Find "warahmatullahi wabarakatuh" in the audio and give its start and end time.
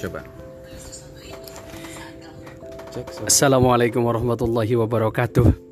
4.02-5.69